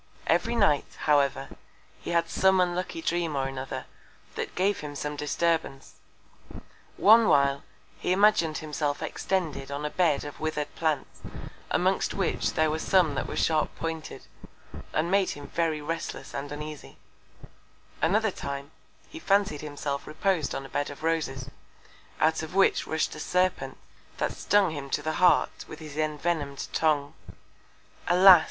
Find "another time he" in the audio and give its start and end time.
18.01-19.19